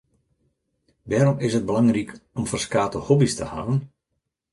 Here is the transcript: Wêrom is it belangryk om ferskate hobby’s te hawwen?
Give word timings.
Wêrom 1.09 1.37
is 1.45 1.53
it 1.59 1.67
belangryk 1.67 2.11
om 2.39 2.45
ferskate 2.51 2.99
hobby’s 3.07 3.33
te 3.37 3.45
hawwen? 3.51 3.79